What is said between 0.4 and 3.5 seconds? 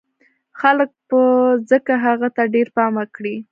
خلک به ځکه هغه ته ډېر پام وکړي